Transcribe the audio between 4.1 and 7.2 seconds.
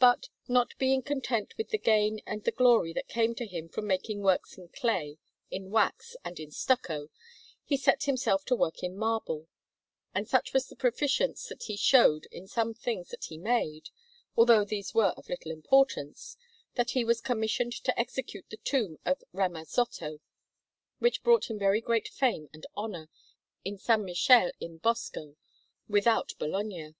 works in clay, in wax, and in stucco,